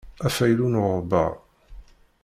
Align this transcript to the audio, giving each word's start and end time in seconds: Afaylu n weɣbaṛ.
Afaylu 0.25 0.67
n 0.71 0.75
weɣbaṛ. 0.81 1.33